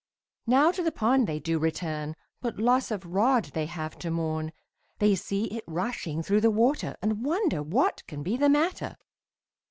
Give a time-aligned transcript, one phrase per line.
[0.47, 4.51] Now to the pond they do return, But loss of rod they have to mourn,
[4.97, 8.97] They see it rushing through the water, And wonder what can be the matter.